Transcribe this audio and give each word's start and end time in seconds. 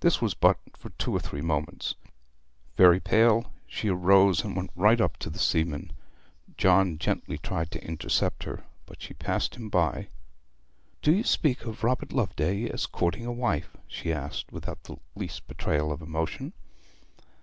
This 0.00 0.22
was 0.22 0.32
but 0.32 0.58
for 0.78 0.88
two 0.96 1.14
or 1.14 1.20
three 1.20 1.42
moments. 1.42 1.94
Very 2.78 3.00
pale, 3.00 3.52
she 3.66 3.90
arose 3.90 4.42
and 4.42 4.56
went 4.56 4.70
right 4.74 4.98
up 4.98 5.18
to 5.18 5.28
the 5.28 5.38
seaman. 5.38 5.92
John 6.56 6.96
gently 6.96 7.36
tried 7.36 7.70
to 7.72 7.84
intercept 7.84 8.44
her, 8.44 8.64
but 8.86 9.02
she 9.02 9.12
passed 9.12 9.56
him 9.56 9.68
by. 9.68 10.08
'Do 11.02 11.12
you 11.12 11.22
speak 11.22 11.66
of 11.66 11.84
Robert 11.84 12.14
Loveday 12.14 12.66
as 12.70 12.86
courting 12.86 13.26
a 13.26 13.30
wife?' 13.32 13.76
she 13.86 14.10
asked, 14.10 14.50
without 14.52 14.84
the 14.84 14.96
least 15.14 15.46
betrayal 15.46 15.92
of 15.92 16.00
emotion. 16.00 16.54